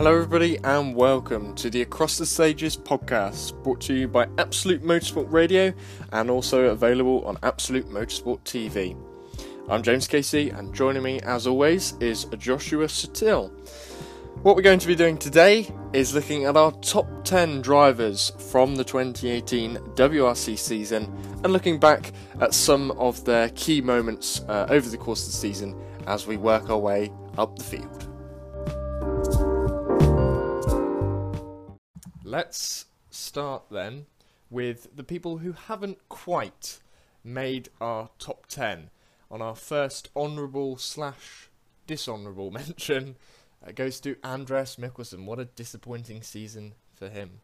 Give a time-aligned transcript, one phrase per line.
[0.00, 4.82] Hello, everybody, and welcome to the Across the Stages podcast, brought to you by Absolute
[4.82, 5.74] Motorsport Radio
[6.12, 8.96] and also available on Absolute Motorsport TV.
[9.68, 13.50] I'm James Casey, and joining me, as always, is Joshua Sutil.
[14.42, 18.76] What we're going to be doing today is looking at our top 10 drivers from
[18.76, 21.14] the 2018 WRC season
[21.44, 25.36] and looking back at some of their key moments uh, over the course of the
[25.36, 27.99] season as we work our way up the field.
[32.30, 34.06] Let's start then
[34.50, 36.78] with the people who haven't quite
[37.24, 38.90] made our top 10.
[39.32, 41.50] On our first honourable slash
[41.88, 43.16] dishonourable mention,
[43.66, 45.24] it goes to Andreas Mikkelsen.
[45.24, 47.40] What a disappointing season for him.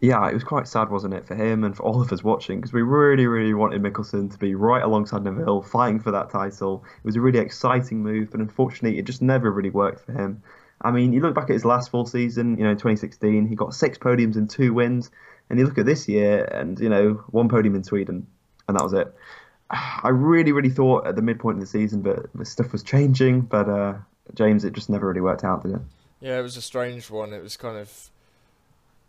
[0.00, 2.60] Yeah, it was quite sad, wasn't it, for him and for all of us watching,
[2.60, 6.84] because we really, really wanted Mikkelsen to be right alongside Neuville, fighting for that title.
[6.98, 10.42] It was a really exciting move, but unfortunately, it just never really worked for him.
[10.80, 13.74] I mean, you look back at his last full season, you know, 2016, he got
[13.74, 15.10] six podiums and two wins.
[15.50, 18.26] And you look at this year, and you know, one podium in Sweden,
[18.68, 19.14] and that was it.
[19.70, 23.42] I really, really thought at the midpoint of the season, but the stuff was changing.
[23.42, 23.94] But uh,
[24.34, 25.80] James, it just never really worked out, did it?
[26.20, 27.32] Yeah, it was a strange one.
[27.32, 28.10] It was kind of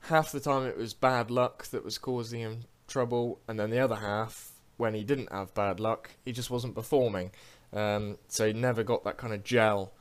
[0.04, 3.80] half the time it was bad luck that was causing him trouble, and then the
[3.80, 7.32] other half, when he didn't have bad luck, he just wasn't performing.
[7.74, 9.92] Um, so he never got that kind of gel.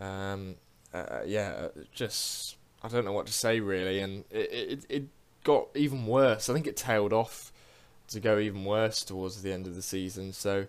[0.00, 0.56] Um,
[0.94, 5.04] uh, yeah, just I don't know what to say really, and it, it it
[5.42, 6.48] got even worse.
[6.48, 7.52] I think it tailed off
[8.08, 10.32] to go even worse towards the end of the season.
[10.32, 10.66] So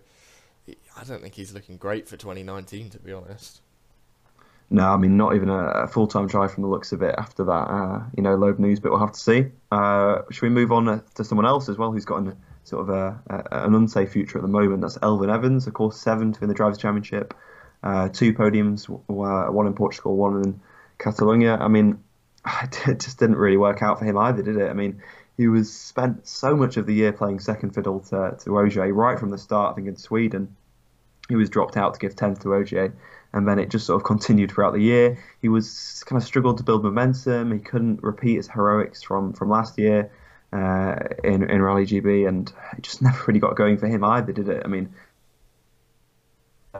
[0.68, 3.60] I don't think he's looking great for 2019, to be honest.
[4.68, 7.44] No, I mean not even a, full time try from the looks of it after
[7.44, 7.52] that.
[7.52, 9.46] Uh, you know, load news, but we'll have to see.
[9.70, 12.90] Uh, should we move on to someone else as well, who's got an, sort of
[12.90, 14.80] a, a, an unsafe future at the moment?
[14.80, 17.32] That's Elfyn Evans, of course, seventh in the drivers' championship.
[17.86, 20.60] Uh, two podiums, one in Portugal, one in
[20.98, 21.54] Catalonia.
[21.54, 22.02] I mean,
[22.62, 24.68] it just didn't really work out for him either, did it?
[24.68, 25.02] I mean,
[25.36, 29.16] he was spent so much of the year playing second fiddle to, to Ogier right
[29.16, 29.70] from the start.
[29.70, 30.56] I think in Sweden,
[31.28, 32.92] he was dropped out to give 10th to Ogier,
[33.32, 35.22] and then it just sort of continued throughout the year.
[35.40, 37.52] He was kind of struggled to build momentum.
[37.52, 40.10] He couldn't repeat his heroics from from last year
[40.52, 44.32] uh, in in Rally GB, and it just never really got going for him either,
[44.32, 44.62] did it?
[44.64, 44.92] I mean,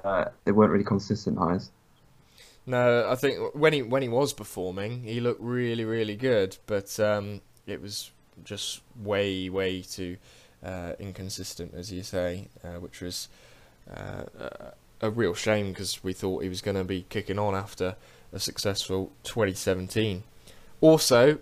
[0.04, 1.70] uh, they weren't really consistent highs.
[2.66, 6.98] No, I think when he when he was performing, he looked really really good, but
[6.98, 8.10] um, it was
[8.44, 10.16] just way way too
[10.64, 13.28] uh, inconsistent, as you say, uh, which was
[13.94, 14.24] uh,
[15.00, 17.96] a real shame because we thought he was going to be kicking on after
[18.32, 20.24] a successful 2017.
[20.80, 21.38] Also,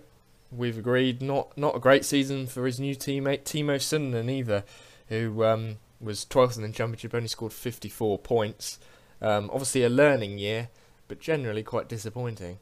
[0.51, 4.63] we've agreed not not a great season for his new teammate Teemu Suninen either,
[5.09, 8.79] who um, was 12th in the championship, only scored 54 points.
[9.21, 10.69] Um, obviously, a learning year,
[11.07, 12.59] but generally quite disappointing.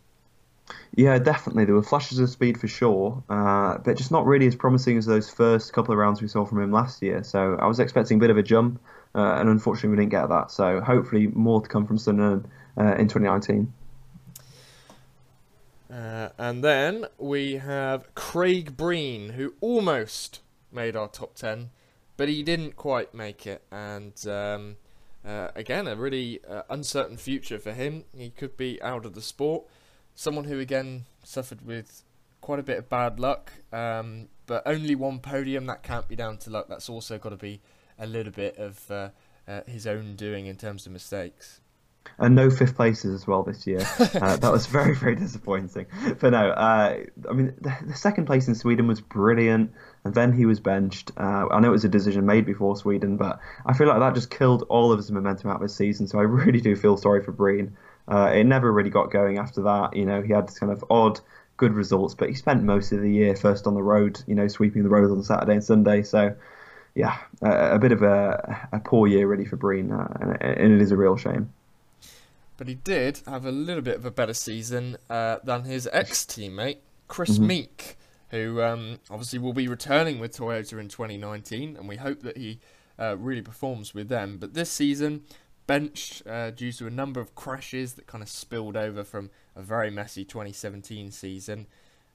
[0.96, 1.66] Yeah, definitely.
[1.66, 5.06] There were flashes of speed for sure, uh, but just not really as promising as
[5.06, 7.24] those first couple of rounds we saw from him last year.
[7.24, 8.82] So I was expecting a bit of a jump,
[9.16, 10.52] uh, and unfortunately we didn't get that.
[10.52, 12.46] So hopefully more to come from Suninen
[12.78, 13.74] uh, in 2019.
[15.92, 20.42] Uh, and then we have Craig Breen, who almost
[20.72, 21.70] made our top 10
[22.18, 23.64] but he didn't quite make it.
[23.72, 24.78] And um,
[25.26, 28.06] uh, again, a really uh, uncertain future for him.
[28.16, 29.66] He could be out of the sport.
[30.16, 32.04] Someone who again suffered with
[32.42, 35.66] quite a bit of bad luck, um, but only one podium.
[35.66, 36.68] That can't be down to luck.
[36.70, 37.62] That's also got to be
[37.98, 39.10] a little bit of uh,
[39.48, 41.62] uh his own doing in terms of mistakes
[42.18, 43.86] and no fifth places as well this year.
[44.14, 45.86] Uh, that was very, very disappointing.
[46.20, 46.98] But no, uh,
[47.30, 49.72] I mean, the, the, second place in Sweden was brilliant,
[50.04, 51.12] and then he was benched.
[51.18, 54.14] Uh, I know it was a decision made before Sweden, but I feel like that
[54.14, 56.08] just killed all of his momentum out of his season.
[56.08, 57.76] So I really do feel sorry for Breen.
[58.08, 59.96] Uh, it never really got going after that.
[59.96, 61.20] You know, he had this kind of odd,
[61.58, 64.48] good results, but he spent most of the year first on the road, you know,
[64.48, 66.04] sweeping the roads on Saturday and Sunday.
[66.04, 66.36] So
[66.96, 70.74] yeah, a, a bit of a, a, poor year really for Breen, uh, and, and
[70.74, 71.52] it is a real shame
[72.58, 76.26] but he did have a little bit of a better season uh, than his ex
[76.26, 76.78] teammate,
[77.08, 77.48] Kris mm-hmm.
[77.48, 77.96] Meeke,
[78.30, 82.60] who um, obviously will be returning with Toyota in 2019, and we hope that he
[83.00, 84.38] uh, really performs with them.
[84.38, 85.24] But this season,
[85.68, 89.62] benched uh, due to a number of crashes that kind of spilled over from a
[89.62, 91.68] very messy 2017 season.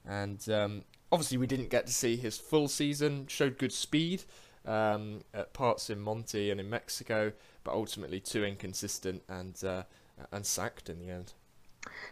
[0.07, 4.25] And um, obviously, we didn't get to see his full season, showed good speed.
[4.67, 7.33] Um, at parts in Monte and in Mexico,
[7.65, 9.85] but ultimately too inconsistent and uh,
[10.33, 11.33] and sacked in the end.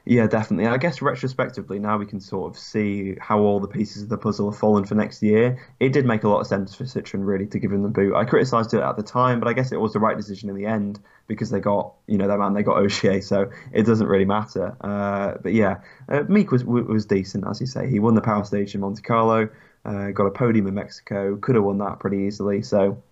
[0.05, 0.67] Yeah, definitely.
[0.67, 4.17] I guess retrospectively, now we can sort of see how all the pieces of the
[4.17, 5.59] puzzle have fallen for next year.
[5.81, 8.15] It did make a lot of sense for Citroen really to give him the boot.
[8.15, 10.55] I criticised it at the time, but I guess it was the right decision in
[10.55, 14.07] the end because they got, you know, that man they got Ogier, so it doesn't
[14.07, 14.77] really matter.
[14.81, 17.91] Uh, but yeah, uh, Meeke was was decent, as you say.
[17.91, 19.49] He won the Power Stage in Monte Carlo,
[19.85, 22.63] uh, got a podium in Mexico, could have won that pretty easily.
[22.63, 23.03] So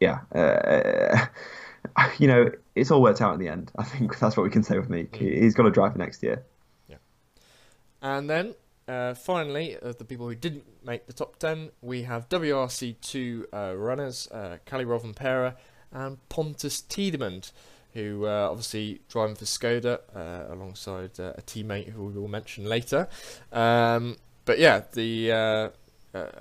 [0.00, 0.20] yeah.
[2.18, 3.72] You know, it's all worked out in the end.
[3.76, 5.12] I think that's what we can say with Meeke.
[5.12, 5.42] Mm.
[5.42, 6.44] He's got a drive for next year.
[6.88, 6.96] Yeah.
[8.02, 8.54] And then
[8.88, 13.76] uh, finally, of the people who didn't make the top 10, we have WRC2 uh,
[13.76, 15.54] runners, uh, Kalle Rovanperä
[15.92, 17.52] and Pontus Tidemand,
[17.94, 22.64] who uh, obviously driving for Skoda uh, alongside uh, a teammate who we will mention
[22.64, 23.08] later.
[23.52, 25.68] Um, but yeah, the uh,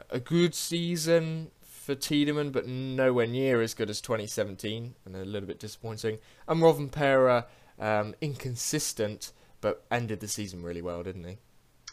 [0.10, 1.52] a good season
[1.88, 6.18] for Tidemand, but nowhere near as good as 2017, and a little bit disappointing.
[6.46, 7.46] And Rovanperä,
[7.80, 9.32] um, inconsistent,
[9.62, 11.38] but ended the season really well, didn't he?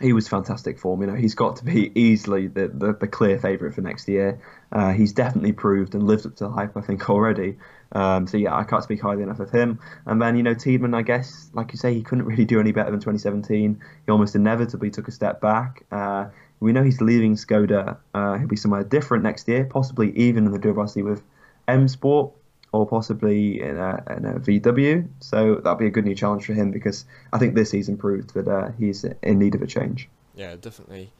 [0.01, 1.01] He was fantastic form.
[1.03, 4.41] You know, he's got to be easily the, the, the clear favourite for next year.
[4.73, 7.57] Uh, he's definitely proved and lived up to the hype, I think, already.
[7.93, 9.79] Um, so yeah, I can't speak highly enough of him.
[10.07, 12.73] And then you know, Tidemand, I guess, like you say, he couldn't really do any
[12.73, 13.81] better than 2017.
[14.05, 15.85] He almost inevitably took a step back.
[15.93, 16.27] Uh,
[16.61, 17.97] we know he's leaving Skoda.
[18.15, 21.23] Uh, he'll be somewhere different next year, possibly even in the WRC with
[21.69, 22.33] M Sport
[22.73, 25.09] or possibly in a, in a, VW.
[25.21, 28.35] So that'll be a good new challenge for him because I think this season proved
[28.35, 30.09] that uh, he's in need of a change.
[30.35, 31.13] Yeah, definitely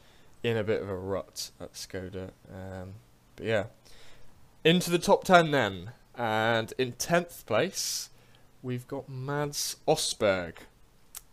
[0.43, 2.29] in a bit of a rut at Skoda.
[2.53, 2.95] Um,
[3.35, 3.63] but yeah,
[4.63, 5.91] into the top 10 then.
[6.17, 8.09] And in 10th place,
[8.61, 10.55] we've got Mads Østberg.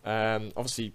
[0.05, 0.95] Um, obviously,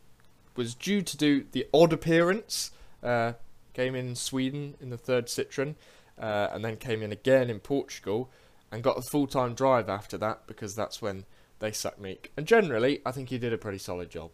[0.56, 2.72] was due to do the odd appearance
[3.04, 3.34] uh,
[3.74, 5.76] came in Sweden in the third Citroen,
[6.20, 8.30] uh, and then came in again in Portugal,
[8.72, 11.26] and got a full time drive after that because that's when
[11.60, 12.32] they sucked Meeke.
[12.38, 14.32] And generally, I think he did a pretty solid job.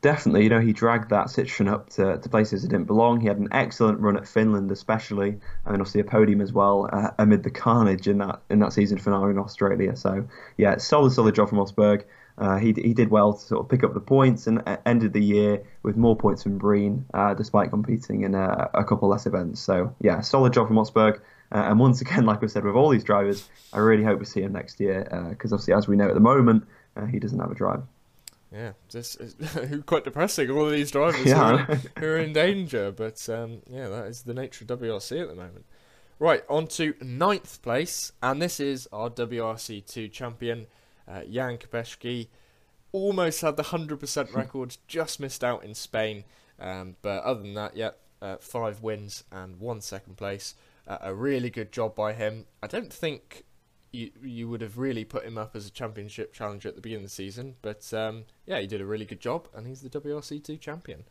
[0.00, 3.20] Definitely, you know, he dragged that Citroen up to, to places it didn't belong.
[3.20, 7.10] He had an excellent run at Finland, especially, and obviously a podium as well uh,
[7.18, 9.96] amid the carnage in that in that season finale in Australia.
[9.96, 12.04] So, yeah, solid, solid job from Østberg.
[12.38, 15.12] Uh, he he did well to sort of pick up the points and uh, ended
[15.12, 19.26] the year with more points than Breen, uh, despite competing in a, a, couple less
[19.26, 19.60] events.
[19.60, 21.20] So yeah, solid job from Østberg.
[21.52, 24.24] Uh, and once again, like I said, with all these drivers, I really hope we
[24.24, 26.64] see him next year because uh, obviously, as we know at the moment,
[26.96, 27.82] uh, he doesn't have a drive.
[28.50, 29.34] Yeah, this is
[29.86, 30.50] quite depressing.
[30.50, 31.58] All of these drivers yeah.
[31.58, 35.22] who, are, who, are, in danger, but um, yeah, that is the nature of WRC
[35.22, 35.64] at the moment.
[36.18, 40.66] Right, on to ninth place, and this is our WRC two champion.
[41.08, 42.28] Uh, Jan Kopecky
[42.92, 46.24] almost had the 100% record, just missed out in Spain.
[46.58, 47.90] Um, but other than that, yeah,
[48.20, 50.54] uh, five wins and one second place.
[50.86, 52.46] Uh, a really good job by him.
[52.62, 53.44] I don't think
[53.92, 57.04] you you would have really put him up as a championship challenger at the beginning
[57.04, 59.90] of the season, but um, yeah, he did a really good job, and he's the
[59.90, 61.04] WRC2 champion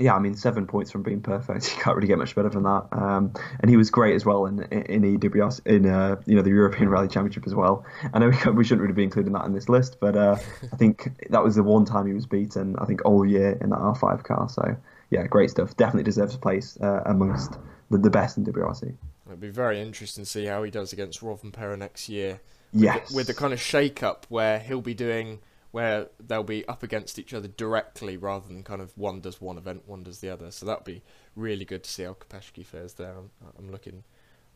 [0.00, 1.74] yeah, I mean, seven points from being perfect.
[1.76, 2.88] You can't really get much better than that.
[2.90, 6.50] Um, and he was great as well in in EWS in uh, you know the
[6.50, 7.84] European Rally Championship as well.
[8.14, 10.36] I know we, we shouldn't really be including that in this list, but uh,
[10.72, 12.76] I think that was the one time he was beaten.
[12.78, 14.48] I think all year in that R5 car.
[14.48, 14.76] So
[15.10, 15.76] yeah, great stuff.
[15.76, 17.58] Definitely deserves a place uh, amongst
[17.90, 18.94] the, the best in WRC.
[19.26, 22.40] It'd be very interesting to see how he does against Rovanperä next year.
[22.72, 25.40] Yes, with the kind of shake up where he'll be doing
[25.70, 29.56] where they'll be up against each other directly rather than kind of one does one
[29.56, 30.50] event, one does the other.
[30.50, 31.02] So that'd be
[31.36, 33.14] really good to see how Kopecky fares there.
[33.16, 34.02] I'm, I'm looking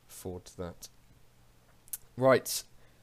[0.08, 0.88] forward to that.
[2.16, 2.62] Right,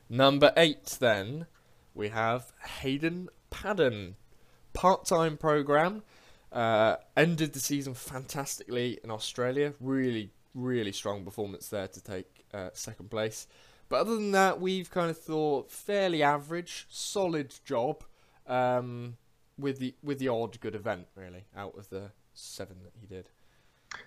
[0.10, 1.48] number eight then
[1.94, 4.16] we have Hayden Paddon,
[4.74, 6.04] part-time program.
[6.52, 9.74] Uh, ended the season fantastically in Australia.
[9.80, 13.48] Really, really strong performance there to take uh, second place.
[13.92, 18.06] But other than that, we've kind of thought fairly average, solid job,
[18.48, 19.18] um,
[19.58, 23.30] with the with the odd good event really out of the seven that he did.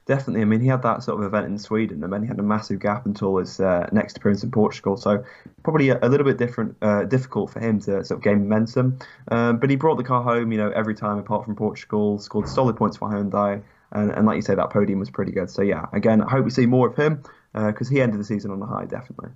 [0.06, 0.40] Definitely.
[0.40, 2.42] I mean, he had that sort of event in Sweden, and then he had a
[2.42, 4.96] massive gap until his uh, next appearance in Portugal.
[4.96, 5.22] So
[5.64, 8.98] probably a, a little bit different, uh, difficult for him to sort of gain momentum.
[9.30, 12.18] Um, but he brought the car home, you know, every time apart from Portugal.
[12.18, 13.62] Scored solid points for Hyundai,
[13.92, 15.50] and, and like you say, that podium was pretty good.
[15.50, 17.22] So yeah, again, I hope we see more of him
[17.52, 19.28] because uh, he ended the season on a high, definitely.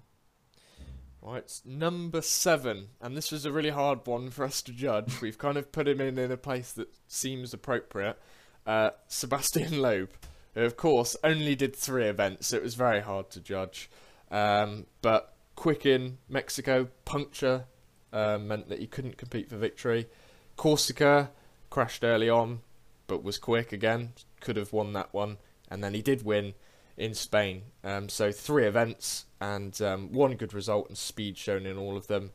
[1.31, 5.21] Right, number seven, and this was a really hard one for us to judge.
[5.21, 8.19] We've kind of put him in in a place that seems appropriate.
[8.67, 10.09] Uh, Sebastian Loeb,
[10.55, 13.91] who of course only did three events, so it was very hard to judge.
[14.31, 17.67] Um, but quick in Mexico puncture
[18.11, 20.09] uh, meant that he couldn't compete for victory.
[20.57, 21.31] Corsica
[21.69, 22.61] crashed early on,
[23.07, 24.15] but was quick again.
[24.41, 25.37] Could have won that one,
[25.71, 26.55] and then he did win
[26.99, 27.63] in Spain.
[27.83, 32.09] Um, so three events and um, one good result and speed shown in all of
[32.09, 32.33] them.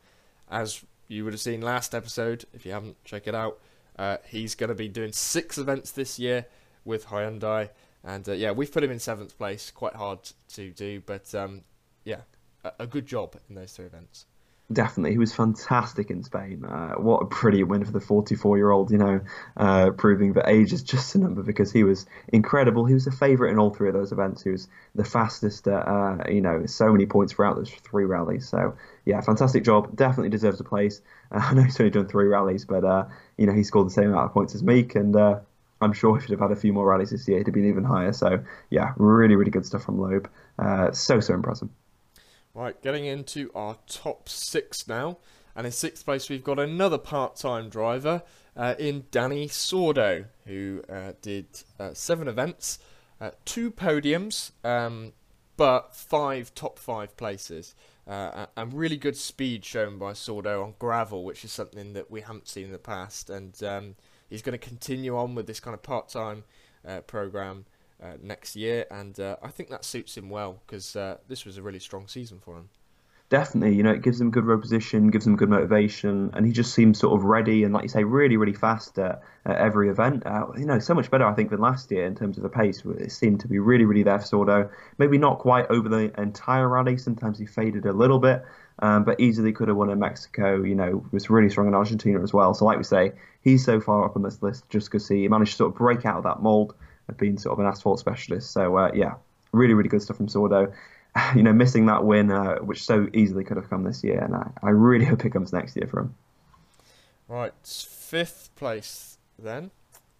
[0.50, 2.44] As you would have seen last episode.
[2.52, 3.60] If you haven't, check it out.
[3.98, 6.46] Uh, he's going to be doing six events this year
[6.84, 7.70] with Hyundai,
[8.02, 9.70] and uh, yeah, we've put him in seventh place.
[9.70, 10.18] Quite hard
[10.54, 11.62] to do, but um,
[12.04, 12.22] yeah,
[12.64, 14.26] a, a good job in those three events.
[14.72, 16.64] Definitely, he was fantastic in Spain.
[16.64, 19.20] Uh, what a brilliant win for the 44-year-old, you know,
[19.58, 22.86] uh, proving that age is just a number because he was incredible.
[22.86, 24.42] He was a favourite in all three of those events.
[24.42, 28.48] He was the fastest, uh, you know, so many points throughout those three rallies.
[28.48, 29.94] So yeah, fantastic job.
[29.94, 31.02] Definitely deserves a place.
[31.30, 33.04] I know he's only done three rallies, but uh,
[33.36, 35.40] you know he scored the same amount of points as Meeke, and uh,
[35.82, 37.54] I'm sure if he should have had a few more rallies this year He'd have
[37.54, 38.14] been even higher.
[38.14, 40.30] So yeah, really, really good stuff from Loeb.
[40.58, 41.68] Uh, so so impressive.
[42.56, 45.18] Right, getting into our top six now.
[45.56, 48.22] And in sixth place, we've got another part time driver
[48.56, 51.46] uh, in Dani Sordo, who uh, did
[51.80, 52.78] uh, seven events,
[53.20, 55.14] uh, two podiums, um,
[55.56, 57.74] but five top five places.
[58.06, 62.20] Uh, and really good speed shown by Sordo on gravel, which is something that we
[62.20, 63.30] haven't seen in the past.
[63.30, 63.96] And um,
[64.30, 66.44] he's going to continue on with this kind of part time
[66.86, 67.64] uh, program
[68.02, 71.58] uh, next year, and uh, I think that suits him well because uh, this was
[71.58, 72.68] a really strong season for him.
[73.30, 76.74] Definitely, you know, it gives him good position, gives him good motivation, and he just
[76.74, 80.24] seems sort of ready and, like you say, really, really fast at, at every event.
[80.26, 82.50] Uh, you know, so much better, I think, than last year in terms of the
[82.50, 82.82] pace.
[82.84, 84.70] It seemed to be really, really there for Sordo.
[84.98, 86.98] Maybe not quite over the entire rally.
[86.98, 88.44] Sometimes he faded a little bit,
[88.80, 90.62] um, but easily could have won in Mexico.
[90.62, 92.52] You know, was really strong in Argentina as well.
[92.52, 95.52] So, like we say, he's so far up on this list just because he managed
[95.52, 96.74] to sort of break out of that mold
[97.08, 98.50] of being sort of an asphalt specialist.
[98.50, 99.14] So uh, yeah,
[99.52, 100.72] really really good stuff from Sordo.
[101.36, 104.34] You know, missing that win, uh, which so easily could have come this year, and
[104.34, 106.16] I, I really hope it comes next year for him.
[107.28, 109.70] Right, fifth place then,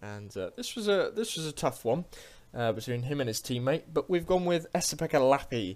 [0.01, 2.05] and uh, this was a this was a tough one
[2.53, 5.75] uh, between him and his teammate, but we've gone with Esa-Pekka Lappi.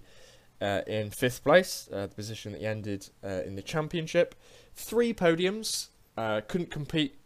[0.62, 4.36] Uh, in fifth place, uh, the position that he ended in the championship,
[4.74, 7.18] three podiums, couldn't compete,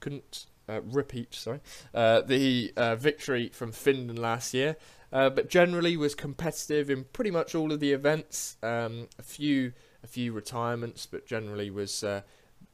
[0.00, 0.46] couldn't
[0.76, 1.60] uh, repeat, sorry,
[1.94, 4.76] uh, the uh, victory from Finland last year,
[5.12, 8.56] uh, but generally was competitive in pretty much all of the events.
[8.62, 12.00] Um, a few, a few retirements, but generally was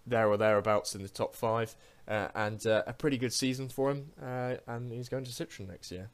[0.06, 1.76] there or thereabouts in the top five,
[2.06, 4.12] and a pretty good season for him.
[4.18, 6.10] and he's going to Citroen next year.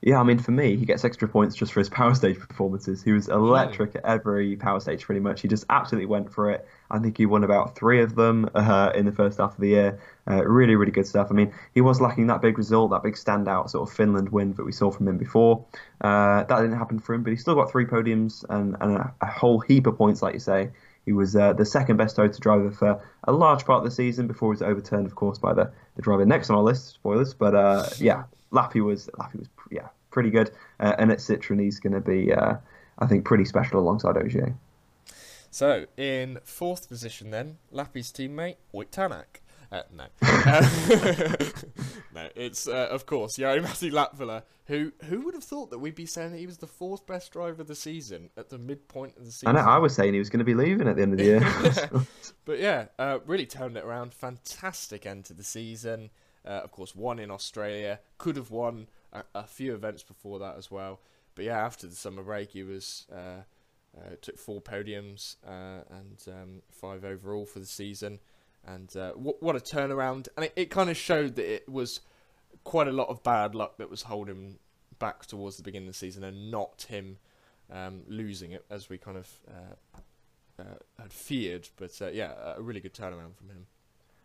[0.00, 3.02] Yeah, I mean, for me, he gets extra points just for his power stage performances.
[3.02, 5.40] He was electric at every power stage, pretty much.
[5.40, 6.68] He just absolutely went for it.
[6.88, 9.68] I think he won about three of them uh, in the first half of the
[9.68, 9.98] year.
[10.30, 11.28] Uh, really, really good stuff.
[11.30, 14.52] I mean, he was lacking that big result, that big standout sort of Finland win
[14.54, 15.64] that we saw from him before.
[16.00, 19.14] Uh, that didn't happen for him, but he still got three podiums and, and a,
[19.20, 20.70] a whole heap of points, like you say.
[21.08, 24.26] He was uh, the second best Toyota driver for a large part of the season
[24.26, 26.88] before he was overturned, of course, by the, the driver next on our list.
[26.88, 30.50] Spoilers, but uh, yeah, Lappi was Lappi was yeah pretty good.
[30.80, 32.54] Uh, and at Citroen, he's going to be, uh,
[32.98, 34.54] I think, pretty special alongside Ogier.
[35.50, 39.42] So, in fourth position, then, Lappi's teammate, Ott Tänak.
[39.70, 40.04] Uh, no.
[42.14, 46.06] no, it's, uh, of course, Jari-Matti Latvala, who who would have thought that we'd be
[46.06, 49.24] saying that he was the fourth best driver of the season at the midpoint of
[49.24, 49.48] the season?
[49.48, 51.18] I know, I was saying he was going to be leaving at the end of
[51.18, 52.02] the year.
[52.44, 54.14] but yeah, uh, really turned it around.
[54.14, 56.10] Fantastic end to the season.
[56.48, 58.00] Uh, of course, won in Australia.
[58.16, 61.00] Could have won a, a, few events before that as well.
[61.34, 63.42] But yeah, after the summer break, he was uh,
[63.96, 68.18] uh, took four podiums uh, and um, five overall for the season.
[68.66, 70.28] And uh, what a turnaround!
[70.36, 72.00] And it, it kind of showed that it was
[72.64, 74.58] quite a lot of bad luck that was holding
[74.98, 77.18] back towards the beginning of the season, and not him
[77.70, 80.64] um, losing it as we kind of uh,
[80.98, 81.68] had feared.
[81.76, 83.66] But yeah, a really good turnaround from him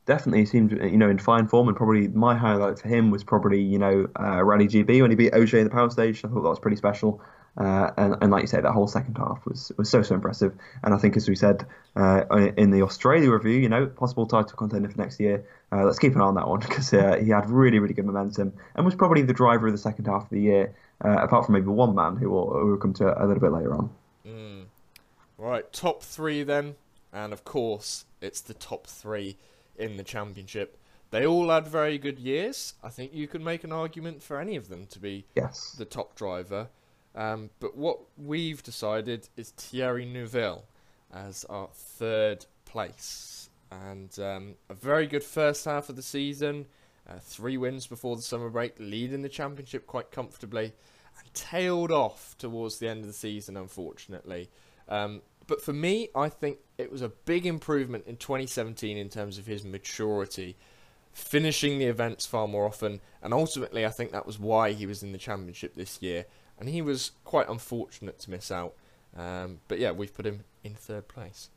[0.05, 3.61] definitely seemed you know in fine form and probably my highlight for him was probably
[3.61, 6.23] you know uh, Rally GB when he beat Ogier in the power stage.
[6.23, 7.21] I thought that was pretty special.
[7.55, 10.53] Uh, and, and like you say that whole second half was was so so impressive.
[10.83, 12.23] And I think as we said uh,
[12.57, 16.15] in the Australia review you know possible title contender for next year uh, let's keep
[16.15, 18.95] an eye on that one because uh, he had really really good momentum and was
[18.95, 20.73] probably the driver of the second half of the year
[21.05, 23.51] uh, apart from maybe one man who will, who will come to a little bit
[23.51, 23.89] later on.
[24.25, 24.65] Mm.
[25.37, 26.75] right top three then.
[27.11, 29.37] And of course it's the top three
[29.77, 30.77] in the championship.
[31.11, 32.73] They all had very good years.
[32.83, 35.75] I think you could make an argument for any of them to be yes.
[35.77, 36.69] the top driver.
[37.15, 40.63] Um, but what we've decided is Thierry Neuville
[41.13, 43.49] as our third place.
[43.71, 46.65] And um, a very good first half of the season.
[47.07, 50.73] Uh, three wins before the summer break, leading the championship quite comfortably,
[51.19, 54.49] and tailed off towards the end of the season, unfortunately.
[54.87, 59.37] Um, but for me, I think it was a big improvement in 2017 in terms
[59.37, 60.55] of his maturity,
[61.11, 65.03] finishing the events far more often, and ultimately, I think that was why he was
[65.03, 66.25] in the championship this year.
[66.59, 68.75] And he was quite unfortunate to miss out.
[69.17, 71.49] Um, but yeah, we've put him in third place.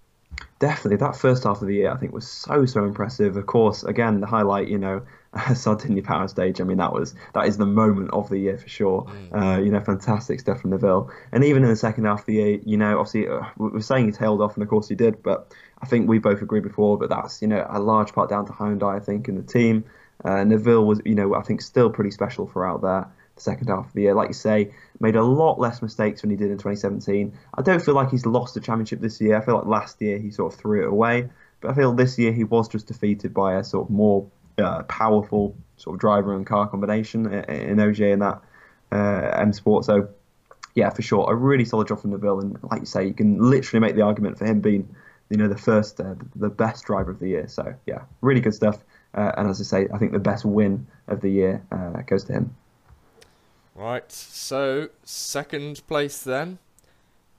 [0.58, 3.36] Definitely that first half of the year I think was so so impressive.
[3.36, 5.02] Of course, again the highlight, you know,
[5.54, 6.60] Sardinia Power Stage.
[6.60, 9.04] I mean that was that is the moment of the year for sure.
[9.04, 9.58] Mm.
[9.58, 11.10] Uh, you know, fantastic stuff from Neuville.
[11.32, 13.82] and even in the second half of the year, you know, obviously uh, we are
[13.82, 15.52] saying he tailed off, and of course he did, but
[15.82, 18.52] I think we both agreed before, but that's you know a large part down to
[18.52, 19.84] Hyundai, I think, in the team.
[20.24, 23.06] Uh, Neuville was, you know, I think still pretty special throughout there
[23.36, 24.14] the second half of the year.
[24.14, 27.32] Like you say, made a lot less mistakes than he did in 2017.
[27.54, 29.36] I don't feel like he's lost the championship this year.
[29.36, 31.28] I feel like last year he sort of threw it away,
[31.60, 34.26] but I feel this year he was just defeated by a sort of more
[34.58, 38.42] uh, powerful sort of driver and car combination in, OJ and that
[38.90, 39.84] uh, M Sport.
[39.84, 40.08] So
[40.74, 43.38] yeah, for sure, a really solid job from Neuville, and like you say, you can
[43.38, 44.94] literally make the argument for him being,
[45.30, 47.48] you know, the first, uh, the best driver of the year.
[47.48, 48.82] So yeah, really good stuff.
[49.14, 52.24] Uh, and as I say, I think the best win of the year uh, goes
[52.24, 52.54] to him.
[53.76, 56.60] Right, so second place then,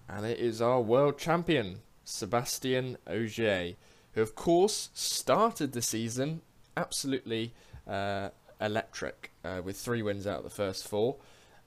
[0.08, 3.74] and it is our world champion, Sebastian Ogier,
[4.14, 6.42] who of course started the season
[6.76, 7.54] absolutely
[7.88, 8.30] uh,
[8.62, 11.16] electric uh, with three wins out of the first four.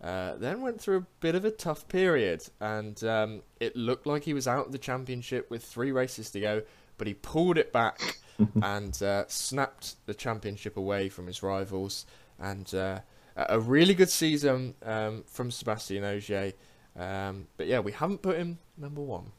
[0.00, 4.22] Uh, then went through a bit of a tough period, and um, it looked like
[4.22, 6.62] he was out of the championship with three races to go,
[6.96, 8.18] but he pulled it back
[8.62, 12.06] and uh, snapped the championship away from his rivals.
[12.38, 13.00] And uh,
[13.36, 16.52] a really good season um, from Sebastian Ogier.
[16.98, 19.32] Um, but yeah, we haven't put him number one.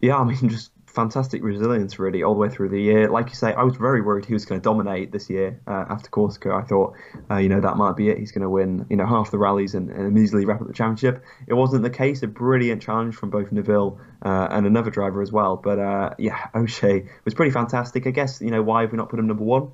[0.00, 3.08] Yeah, I mean, just fantastic resilience really all the way through the year.
[3.08, 5.84] Like you say, I was very worried he was going to dominate this year uh,
[5.88, 6.52] after Corsica.
[6.52, 6.94] I thought,
[7.30, 8.18] uh, you know, that might be it.
[8.18, 10.72] He's going to win, you know, half the rallies and, and easily wrap up the
[10.72, 11.22] championship.
[11.46, 12.22] It wasn't the case.
[12.22, 15.56] A brilliant challenge from both Neuville uh, and another driver as well.
[15.56, 18.06] But uh, yeah, Ogier was pretty fantastic.
[18.06, 19.70] I guess, you know, why have we not put him number one?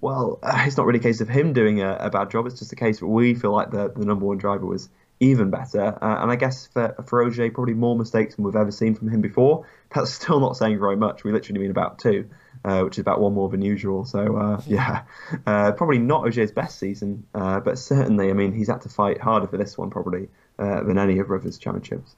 [0.00, 2.46] Well, uh, it's not really a case of him doing a, a, bad job.
[2.46, 4.88] It's just a case where we feel like the, the number one driver was
[5.20, 6.02] even better.
[6.02, 9.08] Uh, and I guess for, for Ogier, probably more mistakes than we've ever seen from
[9.08, 9.66] him before.
[9.94, 11.24] That's still not saying very much.
[11.24, 12.30] We literally mean about two,
[12.64, 14.06] uh, which is about one more than usual.
[14.06, 15.02] So, uh, yeah,
[15.46, 19.20] uh, probably not Ogier's best season, uh, but certainly, I mean, he's had to fight
[19.20, 20.28] harder for this one probably
[20.58, 22.16] uh, than any of Rivers' championships.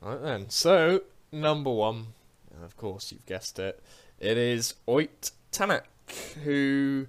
[0.00, 0.48] Right then.
[0.48, 2.06] So, number one,
[2.54, 3.82] and of course, you've guessed it,
[4.20, 5.82] it is Ott Tanak
[6.44, 7.06] who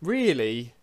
[0.00, 0.74] really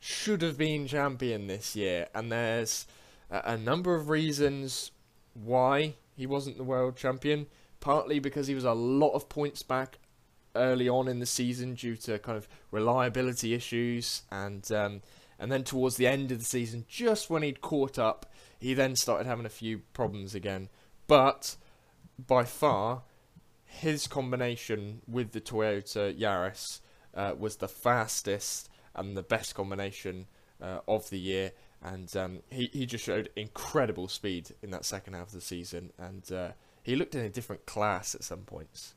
[0.00, 2.86] should have been champion this year, and there's
[3.30, 4.90] a, number of reasons
[5.34, 7.46] why he wasn't the world champion.
[7.80, 9.98] Partly because he was a lot of points back
[10.56, 15.02] early on in the season due to kind of reliability issues, and um,
[15.38, 18.96] and then towards the end of the season, just when he'd caught up, he then
[18.96, 20.68] started having a few problems again.
[21.06, 21.56] But
[22.18, 23.02] by far,
[23.64, 26.80] his combination with the Toyota Yaris
[27.18, 30.26] uh, was the fastest and the best combination
[30.62, 31.52] uh, of the year.
[31.82, 35.92] And um, he, he just showed incredible speed in that second half of the season.
[35.98, 36.50] And uh,
[36.82, 38.94] he looked in a different class at some points.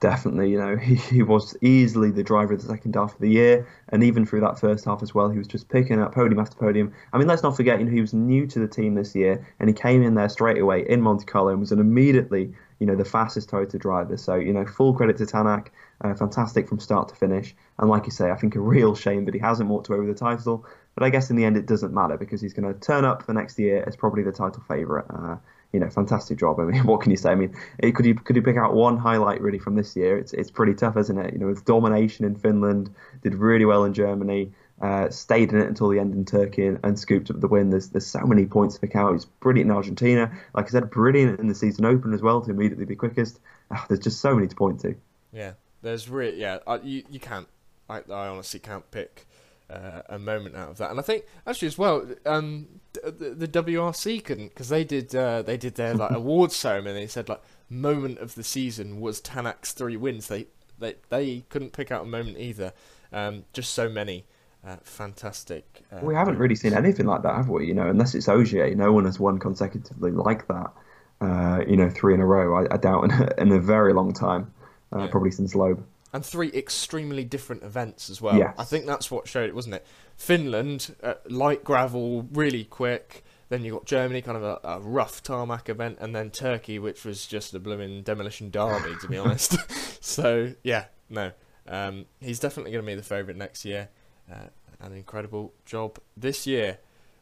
[0.00, 3.30] Definitely, you know, he, he was easily the driver of the second half of the
[3.30, 6.40] year, and even through that first half as well, he was just picking up podium
[6.40, 6.92] after podium.
[7.12, 9.46] I mean, let's not forget, you know, he was new to the team this year,
[9.60, 12.86] and he came in there straight away in Monte Carlo and was an immediately you
[12.86, 14.16] know, the fastest Toyota driver.
[14.16, 15.68] So, you know, full credit to Tanak.
[16.00, 17.54] Uh, fantastic from start to finish.
[17.78, 20.08] And like you say, I think a real shame that he hasn't walked away with
[20.08, 20.64] the title.
[20.94, 23.26] But I guess in the end, it doesn't matter because he's going to turn up
[23.26, 25.06] the next year as probably the title favourite.
[25.10, 25.36] Uh,
[25.72, 26.60] you know, fantastic job.
[26.60, 27.30] I mean, what can you say?
[27.30, 30.18] I mean, it, could you could you pick out one highlight really from this year?
[30.18, 31.32] It's it's pretty tough, isn't it?
[31.32, 34.52] You know, with domination in Finland, did really well in Germany.
[34.80, 37.70] Uh, stayed in it until the end in Turkey and, and, scooped up the win.
[37.70, 39.12] There's there's so many points to pick out.
[39.12, 40.30] He's brilliant in Argentina.
[40.54, 43.40] Like I said, brilliant in the season open as well to immediately be quickest.
[43.72, 44.94] Oh, there's just so many to point to.
[45.32, 46.58] Yeah, there's really yeah.
[46.66, 47.48] I, you you can't.
[47.88, 49.26] I, I honestly can't pick
[49.70, 50.90] uh, a moment out of that.
[50.90, 55.42] And I think actually as well, um, the, the WRC couldn't because they did uh,
[55.42, 57.00] they did their like awards ceremony.
[57.00, 60.28] They said like moment of the season was Tanak's three wins.
[60.28, 60.46] They
[60.78, 62.72] they they couldn't pick out a moment either.
[63.12, 64.24] Um, just so many.
[64.66, 65.82] Uh, fantastic.
[65.92, 67.66] Uh, we haven't really seen anything like that, have we?
[67.66, 70.72] You know, unless it's Ogier, no one has won consecutively like that.
[71.20, 72.54] Uh, you know, three in a row.
[72.56, 74.52] I, I doubt in a, in a, very long time,
[74.94, 75.06] uh, yeah.
[75.08, 75.84] probably since Loeb.
[76.12, 78.38] And three extremely different events as well.
[78.38, 78.54] Yes.
[78.56, 79.86] I think that's what showed it, wasn't it?
[80.16, 83.24] Finland, uh, light gravel, really quick.
[83.50, 87.04] Then you got Germany, kind of a, a, rough tarmac event, and then Turkey, which
[87.04, 89.56] was just a blooming demolition derby, to be honest.
[90.04, 91.32] so yeah, no,
[91.66, 93.88] um, he's definitely going to be the favourite next year.
[94.30, 94.48] Uh,
[94.80, 96.78] an incredible job this year.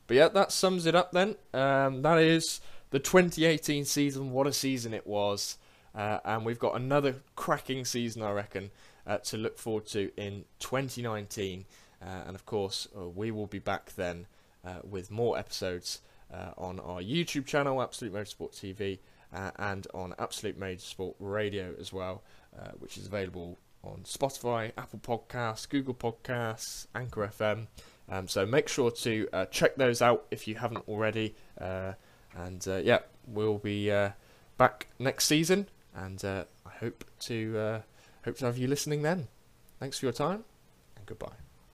[0.07, 1.37] But yeah, that sums it up then.
[1.53, 4.31] Um, that is the 2018 season.
[4.31, 5.59] What a season it was.
[5.97, 8.71] Uh, and we've got another cracking season, I reckon,
[9.07, 11.65] uh, to look forward to in 2019.
[12.03, 14.27] Uh, and of course, uh, we will be back then
[14.65, 16.01] uh, with more episodes
[16.59, 18.99] on our YouTube channel, Absolute Motorsport TV,
[19.59, 22.23] and on Absolute Motorsport Radio as well,
[22.79, 27.69] which is available on Spotify, Apple Podcasts, Google Podcasts, Anchor FM.
[28.09, 31.35] Um, so make sure to uh, check those out if you haven't already.
[31.61, 31.93] Uh,
[32.37, 33.91] and uh, yeah, we'll be
[34.59, 37.81] back next season, and uh, I hope to uh,
[38.25, 39.29] hope to have you listening then.
[39.81, 40.45] Thanks for your time,
[40.97, 41.46] and goodbye.